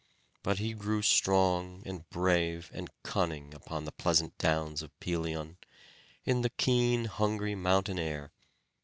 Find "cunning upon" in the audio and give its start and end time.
3.03-3.85